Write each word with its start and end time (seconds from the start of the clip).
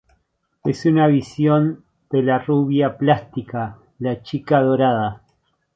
Es 0.63 0.87
una 0.87 1.05
visión 1.05 1.83
de 2.09 2.23
la 2.23 2.39
rubia 2.39 2.97
plástica, 2.97 3.77
la 3.99 4.23
chica 4.23 4.59
dorada. 4.59 5.21